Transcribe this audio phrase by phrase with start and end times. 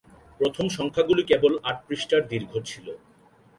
[0.39, 2.87] প্রথম সংখ্যাগুলি কেবল আট পৃষ্ঠার দীর্ঘ ছিল।